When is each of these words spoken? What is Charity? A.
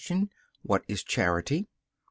What 0.63 0.83
is 0.87 1.03
Charity? 1.03 1.57
A. 1.57 1.67